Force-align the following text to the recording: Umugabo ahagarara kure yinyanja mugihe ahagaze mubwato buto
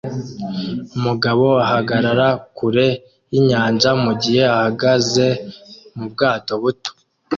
Umugabo 0.97 1.45
ahagarara 1.65 2.27
kure 2.57 2.87
yinyanja 3.31 3.89
mugihe 4.03 4.41
ahagaze 4.55 5.25
mubwato 5.95 6.53
buto 6.61 6.91